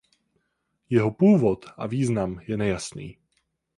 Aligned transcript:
Jeho 0.89 1.11
původ 1.11 1.65
a 1.77 1.87
význam 1.87 2.39
je 2.47 2.57
nejasný. 2.57 3.17